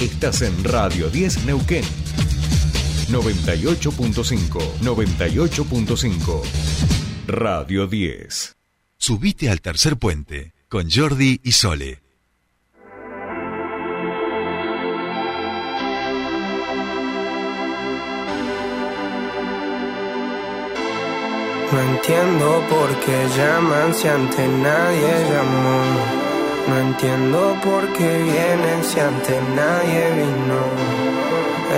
[0.00, 1.84] Estás en Radio 10 Neuquén.
[3.10, 6.42] 98.5, 98.5.
[7.26, 8.56] Radio 10.
[8.96, 12.02] Subite al tercer puente con Jordi y Sole.
[21.72, 26.29] No entiendo por qué llaman si antes nadie llamó.
[26.68, 30.60] No entiendo por qué vienen si antes nadie vino.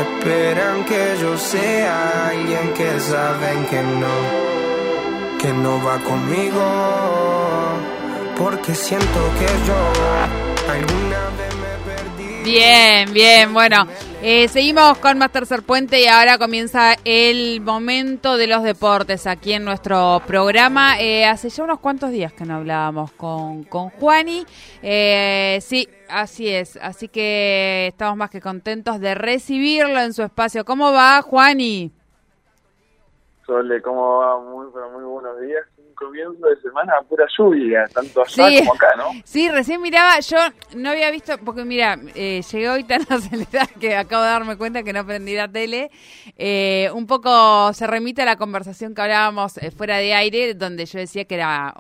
[0.03, 6.65] Esperan que yo sea alguien que saben que no, que no va conmigo.
[8.39, 12.51] Porque siento que yo alguna vez me perdí.
[12.51, 13.87] Bien, bien, bueno.
[14.25, 19.65] Eh, seguimos con más tercer y ahora comienza el momento de los deportes aquí en
[19.65, 21.01] nuestro programa.
[21.01, 24.47] Eh, hace ya unos cuantos días que no hablábamos con, con Juani.
[24.81, 26.79] Eh, sí, así es.
[26.81, 30.65] Así que estamos más que contentos de recibirlo en su espacio.
[30.65, 31.91] ¿Cómo va, Juani?
[33.45, 34.41] Sole, ¿cómo va?
[34.41, 35.67] Muy, pero muy buenos días.
[36.03, 38.59] Comienzo de semana pura lluvia, tanto allá Sí.
[38.59, 39.05] como acá, ¿no?
[39.25, 40.37] Sí, recién miraba, yo
[40.77, 44.83] no había visto, porque mira, eh, llegué hoy tan acelerada que acabo de darme cuenta
[44.83, 45.91] que no prendí la tele.
[46.37, 50.87] Eh, un poco se remite a la conversación que hablábamos eh, fuera de aire, donde
[50.87, 51.75] yo decía que era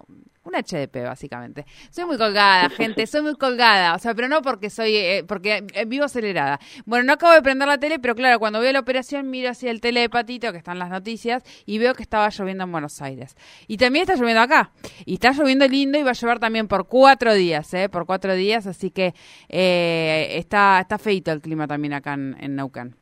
[0.44, 1.66] un HDP, básicamente.
[1.90, 3.94] Soy muy colgada, gente, soy muy colgada.
[3.94, 6.60] O sea, pero no porque soy, eh, porque eh, vivo acelerada.
[6.84, 9.70] Bueno, no acabo de prender la tele, pero claro, cuando veo la operación, miro hacia
[9.70, 13.00] el tele de Patito, que están las noticias, y veo que estaba lloviendo en Buenos
[13.02, 13.36] Aires.
[13.66, 14.72] Y también está lloviendo acá.
[15.04, 17.88] Y está lloviendo lindo y va a llover también por cuatro días, ¿eh?
[17.88, 19.14] Por cuatro días, así que
[19.48, 23.01] eh, está, está feito el clima también acá en, en Neuquén.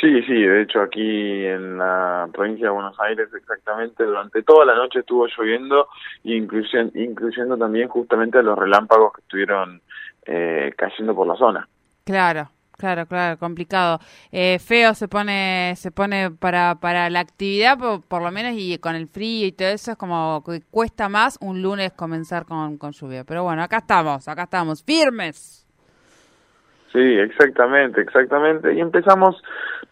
[0.00, 4.74] Sí, sí, de hecho aquí en la provincia de Buenos Aires exactamente durante toda la
[4.74, 5.88] noche estuvo lloviendo
[6.22, 9.80] e incluyen- incluyendo también justamente los relámpagos que estuvieron
[10.26, 11.66] eh, cayendo por la zona.
[12.04, 13.98] Claro, claro, claro, complicado.
[14.30, 18.76] Eh, feo se pone, se pone para, para la actividad, por, por lo menos, y
[18.78, 22.76] con el frío y todo eso, es como que cuesta más un lunes comenzar con,
[22.76, 23.24] con lluvia.
[23.24, 25.65] Pero bueno, acá estamos, acá estamos, firmes.
[26.96, 28.72] Sí, exactamente, exactamente.
[28.72, 29.36] Y empezamos,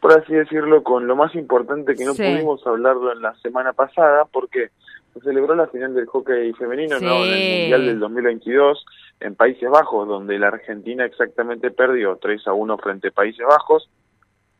[0.00, 2.22] por así decirlo, con lo más importante que no Sí.
[2.22, 4.70] pudimos hablarlo en la semana pasada, porque
[5.12, 7.25] se celebró la final del hockey femenino, ¿no?
[7.26, 7.60] En el.
[7.60, 8.87] Mundial del 2022
[9.20, 13.91] en Países Bajos, donde la Argentina exactamente perdió 3 a 1 frente a Países Bajos,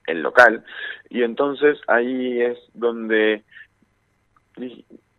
[0.07, 0.63] el local.
[1.09, 3.43] Y entonces ahí es donde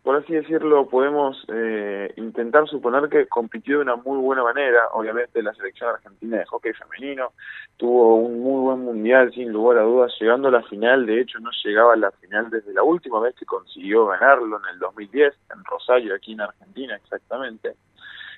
[0.06, 4.86] por así decirlo, podemos eh, intentar suponer que compitió de una muy buena manera.
[4.92, 7.32] Obviamente la selección argentina de hockey femenino
[7.76, 11.06] tuvo un muy buen mundial, sin lugar a dudas, llegando a la final.
[11.06, 14.74] De hecho, no llegaba a la final desde la última vez que consiguió ganarlo en
[14.74, 17.74] el 2010, en Rosario, aquí en Argentina exactamente.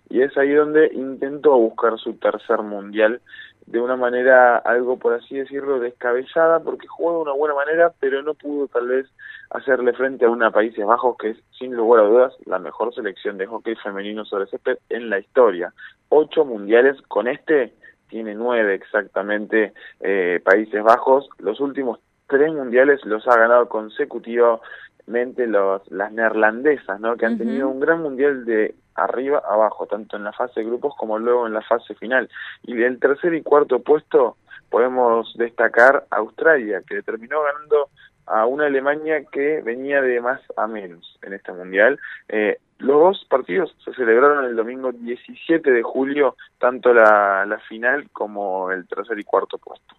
[0.09, 3.21] Y es ahí donde intentó buscar su tercer mundial
[3.67, 8.23] de una manera algo, por así decirlo, descabellada, porque jugó de una buena manera, pero
[8.23, 9.07] no pudo tal vez
[9.51, 13.39] hacerle frente a una Países Bajos que es, sin lugar a dudas, la mejor selección
[13.39, 15.73] de hockey femenino sobre césped en la historia.
[16.09, 17.75] Ocho mundiales, con este
[18.09, 21.29] tiene nueve exactamente eh, Países Bajos.
[21.39, 27.17] Los últimos tres mundiales los ha ganado consecutivamente los, las neerlandesas, ¿no?
[27.17, 30.67] que han tenido un gran mundial de arriba a abajo, tanto en la fase de
[30.67, 32.29] grupos como luego en la fase final.
[32.65, 34.37] Y del tercer y cuarto puesto
[34.71, 37.89] podemos destacar Australia, que terminó ganando
[38.31, 41.99] a una Alemania que venía de más a menos en este mundial.
[42.29, 48.09] Eh, los dos partidos se celebraron el domingo 17 de julio, tanto la, la final
[48.11, 49.95] como el tercer y cuarto puesto.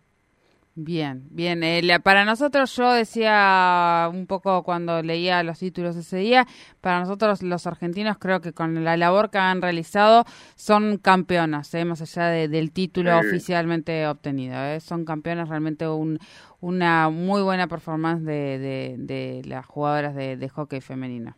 [0.81, 1.61] Bien, bien.
[1.61, 6.45] Eh, la- para nosotros, yo decía un poco cuando leía los títulos ese día,
[6.79, 10.23] para nosotros los argentinos creo que con la labor que han realizado
[10.55, 13.27] son campeonas, eh, más allá de- del título Sí.
[13.27, 14.55] oficialmente obtenido.
[14.57, 14.79] eh.
[14.79, 16.17] Son campeonas, realmente un,
[16.61, 21.35] una muy buena performance de, de, de las jugadoras de, de hockey femenino.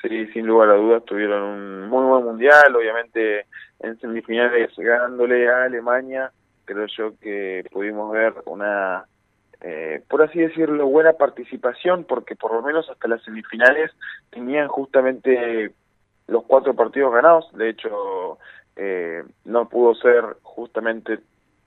[0.00, 3.46] Sí, sin lugar a dudas tuvieron un muy buen mundial, obviamente
[3.80, 6.30] en semifinales ganándole a Alemania,
[6.66, 9.06] creo yo que pudimos ver una,
[9.62, 13.90] eh, por así decirlo, buena participación, porque por lo menos hasta las semifinales
[14.30, 15.72] tenían justamente
[16.26, 18.38] los cuatro partidos ganados, de hecho
[18.76, 21.20] eh, no pudo ser justamente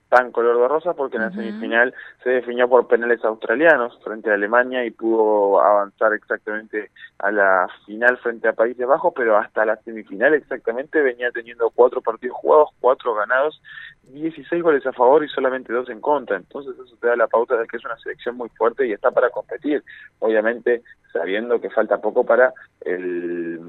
[0.09, 4.33] tan color de rosa porque en la semifinal se definió por penales australianos frente a
[4.33, 6.89] Alemania y pudo avanzar exactamente
[7.19, 12.01] a la final frente a Países Bajos, pero hasta la semifinal exactamente venía teniendo cuatro
[12.01, 13.61] partidos jugados, cuatro ganados,
[14.03, 16.37] 16 goles a favor y solamente dos en contra.
[16.37, 19.11] Entonces eso te da la pauta de que es una selección muy fuerte y está
[19.11, 19.83] para competir.
[20.19, 20.81] Obviamente
[21.13, 23.59] sabiendo que falta poco para el,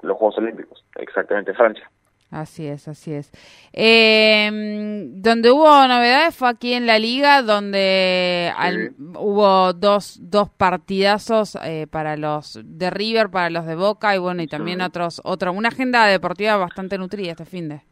[0.00, 1.90] los Juegos Olímpicos, exactamente Francia.
[2.30, 3.30] Así es, así es.
[3.72, 4.50] Eh,
[5.12, 8.52] donde hubo novedades fue aquí en la liga, donde
[9.16, 14.42] hubo dos, dos partidazos eh, para los de River, para los de Boca y bueno,
[14.42, 17.82] y también otros, otro, una agenda deportiva bastante nutrida este fin de.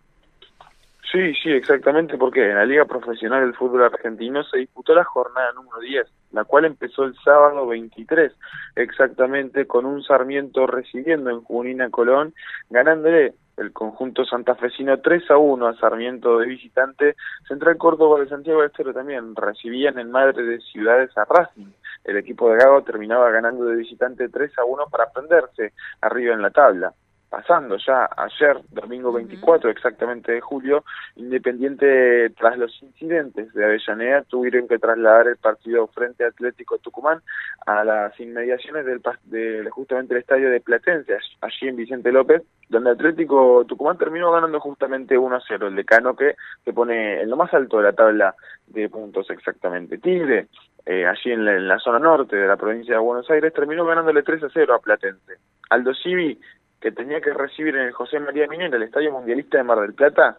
[1.12, 5.52] Sí, sí, exactamente, porque en la Liga Profesional del Fútbol Argentino se disputó la jornada
[5.52, 8.32] número 10, la cual empezó el sábado 23,
[8.76, 12.32] exactamente con un Sarmiento recibiendo en Junín Colón,
[12.70, 17.16] ganándole el conjunto santafesino 3 a 1 a Sarmiento de visitante.
[17.46, 21.72] Central Córdoba de Santiago del Estero también recibían en Madre de Ciudades a Racing.
[22.04, 26.42] El equipo de Gago terminaba ganando de visitante 3 a 1 para prenderse arriba en
[26.42, 26.92] la tabla
[27.32, 30.84] pasando ya ayer, domingo 24 exactamente de julio,
[31.16, 37.22] Independiente tras los incidentes de Avellaneda tuvieron que trasladar el partido frente Atlético Tucumán
[37.64, 42.90] a las inmediaciones del, de justamente el estadio de Platense, allí en Vicente López, donde
[42.90, 46.34] Atlético Tucumán terminó ganando justamente 1 a 0, el decano que
[46.66, 48.34] se pone en lo más alto de la tabla
[48.66, 49.96] de puntos exactamente.
[49.96, 50.48] Tigre,
[50.84, 53.86] eh, allí en la, en la, zona norte de la provincia de Buenos Aires, terminó
[53.86, 55.38] ganándole 3 a 0 a Platense.
[55.70, 56.38] Aldo Civi
[56.82, 59.94] que tenía que recibir en el José María Minera, el Estadio Mundialista de Mar del
[59.94, 60.38] Plata,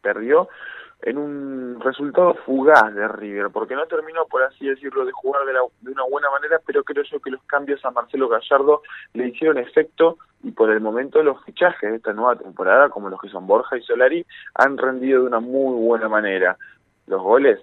[0.00, 0.48] perdió
[1.02, 5.52] en un resultado fugaz de River, porque no terminó, por así decirlo, de jugar de,
[5.52, 8.82] de, una buena manera, pero creo yo que los cambios a Marcelo Gallardo
[9.14, 13.20] le hicieron efecto y por el momento los fichajes de esta nueva temporada, como los
[13.20, 16.56] que son Borja y Solari, han rendido de una muy buena manera.
[17.06, 17.58] Los goles,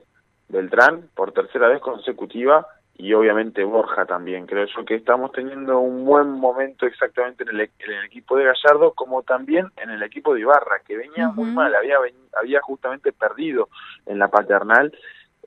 [0.49, 2.67] Beltrán, por tercera vez consecutiva,
[2.97, 4.47] y obviamente Borja también.
[4.47, 8.45] Creo yo que estamos teniendo un buen momento exactamente en el, en el equipo de
[8.45, 11.97] Gallardo, como también en el equipo de Ibarra, que venía muy mal, había,
[12.39, 13.69] había justamente perdido
[14.05, 14.91] en la paternal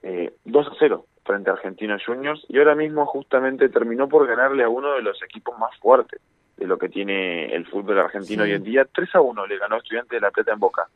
[0.02, 4.64] eh, 2 a 0 frente a Argentinos Juniors y ahora mismo justamente terminó por ganarle
[4.64, 6.20] a uno de los equipos más fuertes
[6.56, 8.85] de lo que tiene el fútbol argentino hoy en día.
[8.85, 10.88] 3 a 1 le ganó Estudiante de La Plata en Boca.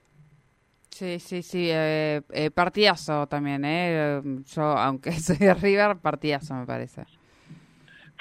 [1.04, 4.22] Sí, sí, sí, eh, eh, partidazo también, ¿eh?
[4.46, 7.04] Yo, aunque soy de River, partidazo me parece.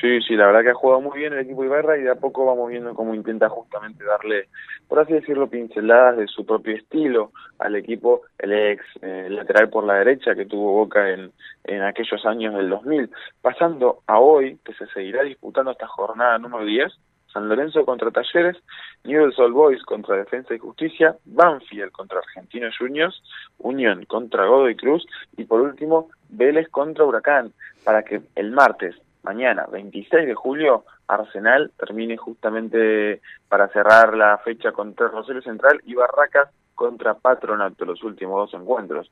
[0.02, 2.16] Sí, sí, la verdad que ha jugado muy bien el equipo Ibarra y de a
[2.16, 4.50] poco vamos viendo cómo intenta justamente darle,
[4.90, 9.86] por así decirlo, pinceladas de su propio estilo al equipo, el ex eh, lateral por
[9.86, 11.32] la derecha que tuvo Boca en,
[11.64, 13.10] en aquellos años del 2000.
[13.42, 16.92] Pasando a hoy, que se seguirá disputando esta jornada número 10,
[17.34, 18.58] San Lorenzo contra Talleres,
[19.04, 23.22] Newell's Old Boys contra Defensa y Justicia, Banfield contra Argentinos Juniors,
[23.58, 27.52] Unión contra Godoy Cruz y por último Vélez contra Huracán,
[27.84, 34.72] para que el martes, mañana, 26 de julio, Arsenal termine justamente para cerrar la fecha
[34.72, 39.12] contra Rosario Central y Barracas contra Patronato, los últimos dos encuentros.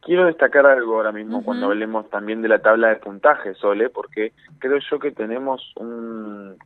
[0.00, 4.32] Quiero destacar algo ahora mismo cuando hablemos también de la tabla de puntaje, Sole, porque
[4.58, 6.56] creo yo que tenemos un,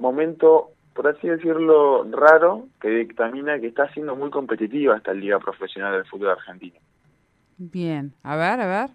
[0.00, 5.92] momento, por así decirlo, raro que dictamina que está siendo muy competitiva esta liga profesional
[5.92, 6.80] del fútbol argentino.
[7.58, 8.90] Bien, a ver, a ver.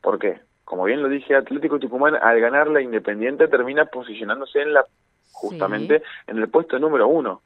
[0.00, 0.40] ¿Por qué?
[0.64, 4.84] Como bien lo dije, Atlético Tucumán al ganar la Independiente termina posicionándose en la
[5.32, 7.42] justamente en el puesto número uno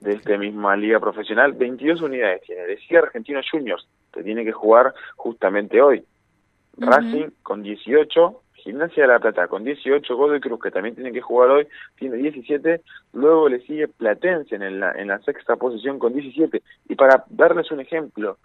[0.00, 1.52] de esta misma liga profesional.
[1.52, 2.62] 22 unidades tiene.
[2.62, 6.04] Decía Argentinos Juniors, que tiene que jugar justamente hoy.
[6.76, 11.20] Racing con 18, Gimnasia de la Plata con 18, Godoy Cruz que también tiene que
[11.20, 11.68] jugar hoy,
[11.98, 12.80] tiene 17,
[13.12, 16.62] luego le sigue Platense en la, en la sexta posición con 17.
[16.88, 18.38] Y para darles un ejemplo,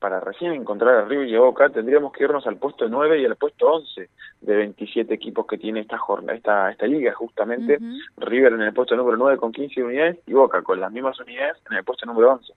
[0.00, 3.24] para recién encontrar a River y a Boca, tendríamos que irnos al puesto 9 y
[3.24, 7.78] al puesto 11 de 27 equipos que tiene esta jornada, esta, esta liga, justamente.
[8.16, 11.56] River en el puesto número 9 con 15 unidades y Boca con las mismas unidades
[11.70, 12.52] en el puesto número 11.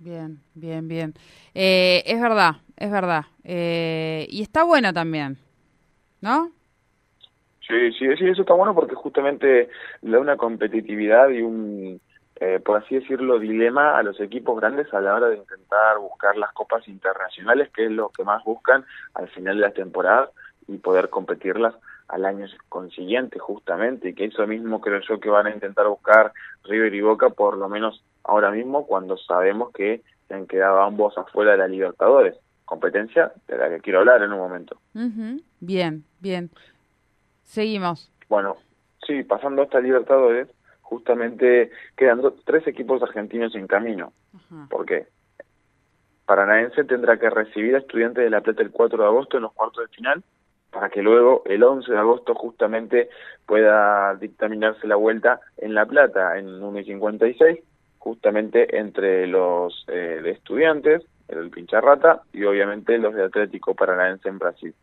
[0.00, 1.14] Bien, bien, bien.
[1.54, 3.26] Eh, es verdad, es verdad.
[3.44, 5.38] Eh, y está bueno también.
[6.20, 6.50] ¿No?
[7.68, 9.68] Sí, sí, sí, eso está bueno porque justamente
[10.00, 12.00] le da una competitividad y un,
[12.36, 16.36] eh, por así decirlo, dilema a los equipos grandes a la hora de intentar buscar
[16.36, 20.30] las copas internacionales, que es lo que más buscan al final de la temporada
[20.66, 21.74] y poder competirlas
[22.08, 26.32] al año consiguiente justamente, y que eso mismo creo yo que van a intentar buscar
[26.64, 31.18] River y Boca por lo menos ahora mismo cuando sabemos que se han quedado ambos
[31.18, 32.34] afuera de la Libertadores
[32.68, 34.78] competencia de la que quiero hablar en un momento.
[35.60, 36.50] Bien, bien.
[37.44, 38.12] Seguimos.
[38.28, 38.56] Bueno,
[39.06, 40.48] sí, pasando a esta Libertadores,
[40.82, 44.12] justamente quedan tres equipos argentinos en camino.
[44.68, 45.06] ¿Por qué?
[46.26, 49.54] Paranaense tendrá que recibir a Estudiantes de La Plata el 4 de agosto en los
[49.54, 50.22] cuartos de final,
[50.70, 53.08] para que luego el 11 de agosto justamente
[53.46, 57.60] pueda dictaminarse la vuelta en La Plata en 1 y 56,
[57.96, 64.74] justamente entre los eh, Estudiantes el Pincharrata y obviamente los de Atlético Paranaense en Brasil.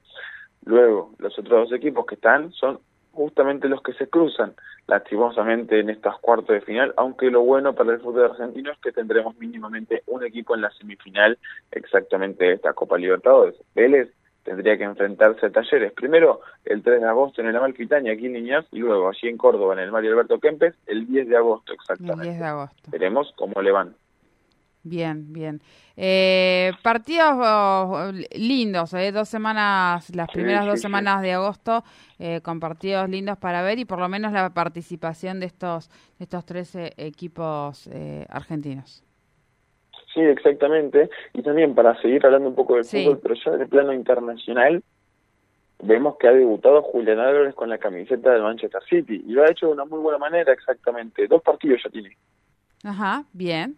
[0.65, 2.79] Luego, los otros dos equipos que están son
[3.11, 4.53] justamente los que se cruzan
[4.87, 8.91] lastimosamente en estas cuartos de final, aunque lo bueno para el fútbol argentino es que
[8.91, 11.37] tendremos mínimamente un equipo en la semifinal
[11.71, 13.55] exactamente de esta Copa Libertadores.
[13.73, 14.11] Vélez
[14.43, 18.33] tendría que enfrentarse a Talleres, primero el 3 de agosto en el Amalfitani, aquí en
[18.33, 21.73] Niñas, y luego allí en Córdoba, en el Mario Alberto Kempes, el 10 de agosto
[21.73, 22.27] exactamente.
[22.27, 22.91] El 10 de agosto.
[22.91, 23.95] Veremos cómo le van.
[24.87, 25.61] Bien, bien.
[25.97, 31.83] Eh, partidos oh, lindos, eh, dos semanas, las primeras dos semanas de agosto,
[32.19, 35.89] eh, con partidos lindos para ver y por lo menos la participación de estos,
[36.19, 39.03] de estos 13 equipos eh, argentinos.
[40.13, 41.09] Sí, exactamente.
[41.33, 44.83] Y también para seguir hablando un poco del fútbol, pero ya en el plano internacional,
[45.81, 49.49] vemos que ha debutado Julián Álvarez con la camiseta del Manchester City y lo ha
[49.49, 51.27] hecho de una muy buena manera, exactamente.
[51.27, 52.15] Dos partidos ya tiene.
[52.83, 53.77] Ajá, bien.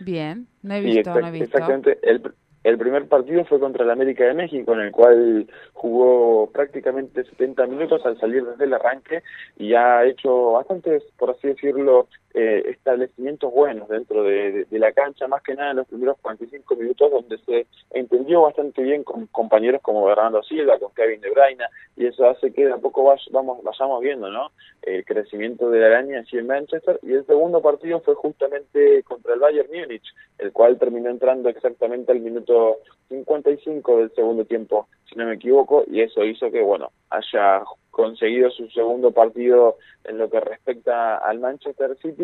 [0.00, 1.44] Bien, no he visto, no he visto.
[1.44, 2.22] Exactamente, el,
[2.64, 7.66] el primer partido fue contra el América de México, en el cual jugó prácticamente 70
[7.66, 9.22] minutos al salir desde el arranque
[9.58, 15.40] y ha hecho bastantes, por así decirlo, eh, establecimientos buenos dentro de, la cancha, más
[15.42, 20.04] que nada en los primeros 45 minutos, donde se entendió bastante bien con compañeros como
[20.04, 21.64] Bernardo Silva, con Kevin De Bruyne,
[21.96, 24.50] y eso hace que de a poco vamos, vayamos viendo ¿no?
[24.82, 26.98] el crecimiento de la araña así en Manchester.
[27.02, 32.10] Y el segundo partido fue justamente contra el Bayern Múnich, el cual terminó entrando exactamente
[32.10, 32.78] al minuto
[33.10, 37.62] 55 del segundo tiempo, si no me equivoco, y eso hizo que, bueno, haya
[37.94, 42.23] conseguido su segundo partido en lo que respecta al Manchester City,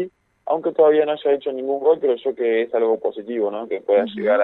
[0.50, 3.69] aunque todavía no haya hecho ningún gol, pero yo que es algo positivo, ¿no?
[3.69, 4.40] Que pueda llegar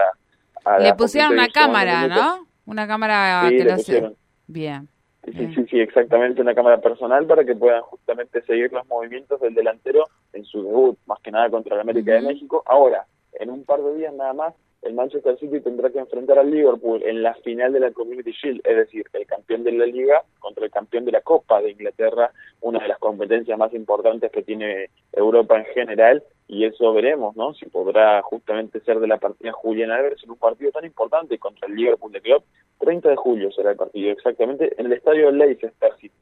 [0.65, 0.79] a...
[0.79, 2.47] le pusieron una cámara, ¿no?
[2.65, 4.15] Una cámara que lo
[4.47, 4.89] Bien.
[5.25, 9.55] Sí, sí, sí, exactamente, una cámara personal para que puedan justamente seguir los movimientos del
[9.55, 12.63] delantero en su debut, más que nada contra el América de México.
[12.65, 14.55] Ahora, en un par de días nada más,
[14.87, 18.61] el Manchester City tendrá que enfrentar al Liverpool en la final de la Community Shield,
[18.65, 22.31] es decir, el campeón de la liga contra el campeón de la Copa de Inglaterra,
[22.61, 27.55] una de las competencias más importantes que tiene Europa en general, y eso veremos, ¿no?
[27.55, 31.67] Si podrá justamente ser de la partida Julián Álvarez en un partido tan importante contra
[31.67, 32.45] el Liverpool de Club.
[32.79, 36.15] 30 de julio será el partido, exactamente, en el estadio Leicester City.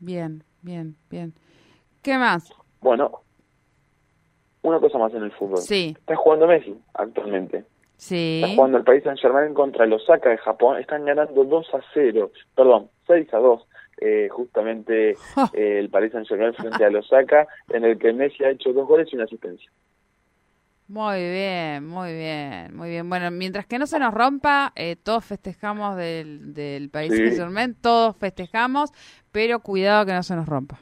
[0.00, 1.32] Bien, bien, bien.
[2.02, 2.52] ¿Qué más?
[2.80, 3.20] Bueno,
[4.64, 5.58] una cosa más en el fútbol.
[5.58, 5.94] Sí.
[5.96, 7.64] Está jugando Messi actualmente.
[7.96, 8.40] Sí.
[8.42, 10.78] Está jugando el país Saint Germain contra el Osaka de Japón.
[10.78, 13.66] Están ganando 2 a 0, perdón, 6 a 2.
[13.98, 15.10] Eh, justamente
[15.52, 18.88] eh, el Paris Saint Germain frente al Osaka, en el que Messi ha hecho dos
[18.88, 19.70] goles y una asistencia.
[20.88, 23.08] Muy bien, muy bien, muy bien.
[23.08, 27.74] Bueno, mientras que no se nos rompa, eh, todos festejamos del, del Paris Saint Germain,
[27.74, 28.90] todos festejamos,
[29.30, 30.80] pero cuidado que no se nos rompa.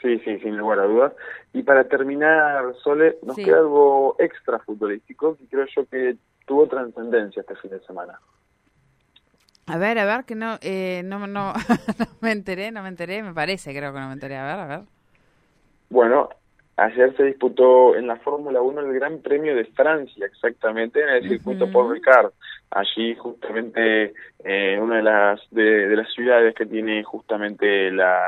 [0.00, 1.12] Sí, sí, sin lugar a dudas.
[1.52, 7.40] Y para terminar, Sole, nos queda algo extra futbolístico que creo yo que tuvo trascendencia
[7.40, 8.20] este fin de semana.
[9.66, 11.52] A ver, a ver, que no, eh, no, no,
[12.20, 14.36] me enteré, no me enteré, me parece, creo que no me enteré.
[14.36, 14.80] A ver, a ver.
[15.90, 16.28] Bueno,
[16.78, 21.28] ayer se disputó en la Fórmula 1 el Gran Premio de Francia, exactamente, en el
[21.28, 22.30] circuito Paul Ricard.
[22.70, 28.20] Allí, justamente, eh, una de las, de, las ciudades que tiene justamente la,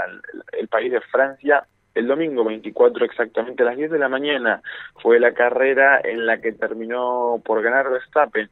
[0.59, 1.64] el país de Francia,
[1.95, 4.62] el domingo 24 exactamente a las 10 de la mañana
[5.02, 8.49] fue la carrera en la que terminó por ganar Verstappen.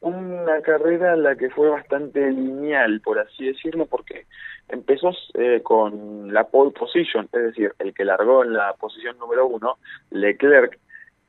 [0.00, 4.26] Una carrera en la que fue bastante lineal, por así decirlo, porque
[4.70, 9.46] empezó eh, con la pole position, es decir, el que largó en la posición número
[9.46, 9.78] uno,
[10.10, 10.78] Leclerc,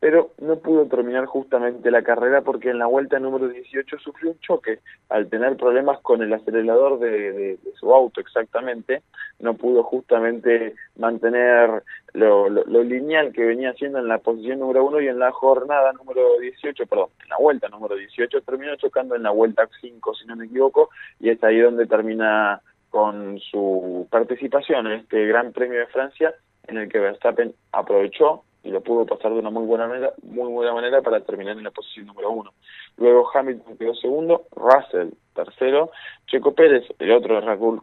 [0.02, 4.40] pero no pudo terminar justamente la carrera porque en la vuelta número 18 sufrió un
[4.40, 4.80] choque.
[5.10, 9.04] Al tener problemas con el acelerador de, su auto exactamente,
[9.40, 11.84] no pudo justamente mantener
[12.14, 16.40] lo, lineal que venía haciendo en la posición número 1 y en la jornada número
[16.40, 20.36] 18, perdón, en la vuelta número 18 terminó chocando en la vuelta 5 si no
[20.36, 22.60] me equivoco y es ahí donde termina
[22.92, 26.36] con su participación en este Gran Premio de Francia
[26.68, 30.52] en el que Verstappen aprovechó y lo pudo pasar de una muy buena manera, muy
[30.52, 32.54] buena manera para terminar en la posición número uno.
[32.98, 35.92] Luego Hamilton quedó segundo, Russell tercero,
[36.28, 37.82] Checo Pérez, el otro de Red Bull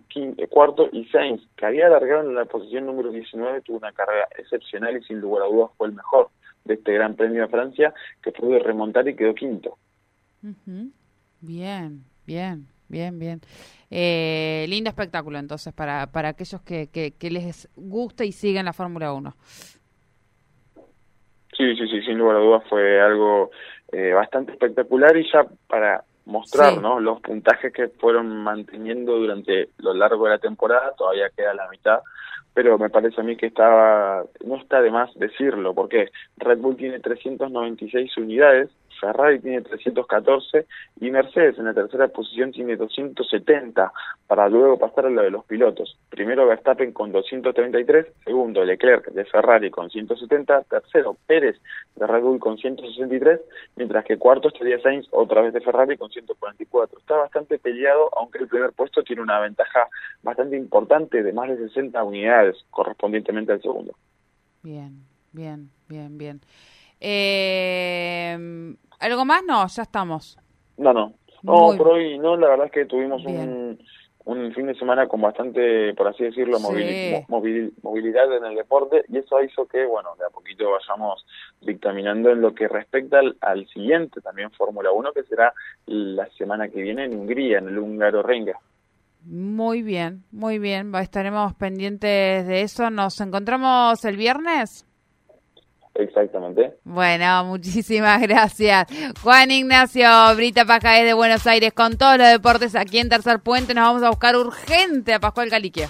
[0.51, 4.97] cuarto, y Sainz, que había alargado en la posición número 19, tuvo una carrera excepcional
[4.97, 6.29] y sin lugar a dudas fue el mejor
[6.65, 9.79] de este Gran Premio de Francia, que pudo remontar y quedó quinto.
[11.41, 13.41] Bien, bien, bien, bien.
[13.91, 18.73] Eh, lindo espectáculo entonces para, para aquellos que, que, que les gusta y siguen la
[18.73, 19.35] Fórmula 1.
[21.57, 23.51] Sí, sí, sí, sin lugar a dudas fue algo
[23.91, 27.01] eh, bastante espectacular y ya para mostrar ¿no?
[27.01, 32.01] los puntajes que fueron manteniendo durante lo largo de la temporada, todavía queda la mitad,
[32.53, 36.77] pero me parece a mí que estaba no está de más decirlo, porque Red Bull
[36.77, 38.69] tiene 396 unidades,
[39.01, 40.67] Ferrari tiene 314
[41.01, 43.93] y Mercedes en la tercera posición tiene 270
[44.27, 45.99] para luego pasar a lo de los pilotos.
[46.11, 51.57] Primero Verstappen con 233, segundo Leclerc de Ferrari con 170, tercero Pérez
[51.97, 53.41] de Red Bull con 163,
[53.77, 56.99] mientras que cuarto estaría Sainz otra vez de Ferrari con 144.
[56.99, 59.89] Está bastante peleado, aunque el primer puesto tiene una ventaja
[60.23, 63.95] bastante importante de más de 60 unidades correspondientemente al segundo.
[64.63, 66.41] Bien, bien, bien, bien.
[67.01, 69.43] Eh, ¿Algo más?
[69.45, 70.39] No, ya estamos.
[70.77, 71.13] No, no.
[71.43, 73.79] No, por hoy no, la verdad es que tuvimos un,
[74.29, 79.43] un fin de semana con bastante, por así decirlo, movilidad en el deporte y eso
[79.43, 81.25] hizo que, bueno, de a poquito vayamos
[81.63, 85.55] dictaminando en lo que respecta al, siguiente también Fórmula 1, que será
[85.87, 88.59] la semana que viene en Hungría, en el húngaro Renga.
[89.25, 92.91] Muy bien, muy bien, estaremos pendientes de eso.
[92.91, 94.88] ¿Nos encontramos el viernes?
[95.99, 96.75] Exactamente.
[96.85, 98.87] Bueno, muchísimas gracias.
[99.21, 103.75] Juan Ignacio Brita Pajaez de Buenos Aires con todos los deportes aquí en Tercer Puente.
[103.75, 105.89] Nos vamos a buscar urgente a Pascual Caliquia.